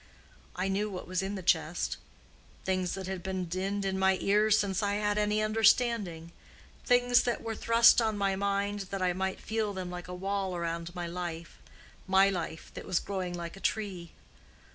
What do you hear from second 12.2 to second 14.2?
life that was growing like a tree.